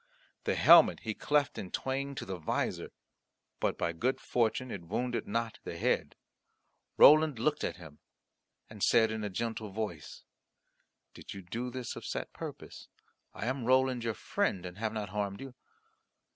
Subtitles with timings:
[0.45, 2.89] The helmet he cleft in twain to the visor;
[3.59, 6.15] but by good fortune it wounded not the head.
[6.97, 7.99] Roland looked at him
[8.67, 10.23] and said in a gentle voice,
[11.13, 12.87] "Did you this of set purpose?
[13.35, 15.53] I am Roland your friend, and have not harmed you."